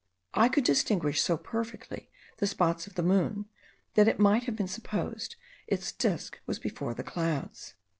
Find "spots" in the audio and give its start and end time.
2.47-2.87